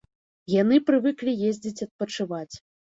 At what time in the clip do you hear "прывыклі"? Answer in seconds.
0.89-1.37